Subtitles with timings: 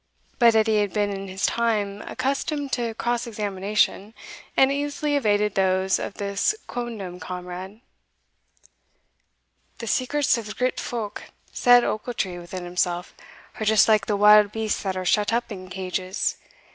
[0.39, 4.15] But Edie had been in his time accustomed to cross examination,
[4.57, 7.81] and easily evaded those of his quondam comrade.
[9.77, 13.13] "The secrets of grit folk," said Ochiltree within himself,
[13.59, 16.37] "are just like the wild beasts that are shut up in cages.